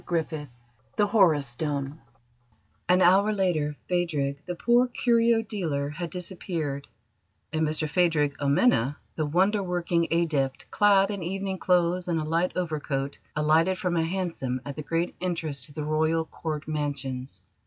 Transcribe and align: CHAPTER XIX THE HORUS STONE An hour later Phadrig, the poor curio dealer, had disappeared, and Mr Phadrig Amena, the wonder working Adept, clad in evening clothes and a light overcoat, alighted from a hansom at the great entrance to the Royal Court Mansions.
CHAPTER 0.01 0.23
XIX 0.25 0.47
THE 0.95 1.05
HORUS 1.05 1.45
STONE 1.45 2.01
An 2.89 3.03
hour 3.03 3.31
later 3.31 3.75
Phadrig, 3.87 4.41
the 4.47 4.55
poor 4.55 4.87
curio 4.87 5.43
dealer, 5.43 5.89
had 5.91 6.09
disappeared, 6.09 6.87
and 7.53 7.61
Mr 7.61 7.87
Phadrig 7.87 8.35
Amena, 8.39 8.95
the 9.15 9.27
wonder 9.27 9.61
working 9.61 10.07
Adept, 10.09 10.71
clad 10.71 11.11
in 11.11 11.21
evening 11.21 11.59
clothes 11.59 12.07
and 12.07 12.19
a 12.19 12.23
light 12.23 12.53
overcoat, 12.55 13.19
alighted 13.35 13.77
from 13.77 13.95
a 13.95 14.03
hansom 14.03 14.59
at 14.65 14.75
the 14.75 14.81
great 14.81 15.13
entrance 15.21 15.63
to 15.67 15.71
the 15.71 15.83
Royal 15.83 16.25
Court 16.25 16.67
Mansions. 16.67 17.43